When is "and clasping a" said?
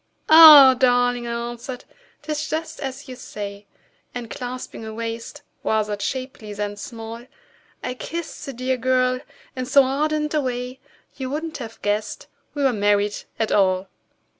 4.15-4.91